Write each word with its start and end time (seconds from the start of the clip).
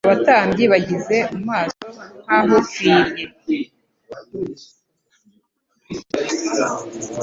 Abatambyi 0.07 0.63
bagize 0.73 1.17
mu 1.31 1.39
maso 1.49 1.85
nk'ah'upfirye. 2.25 3.23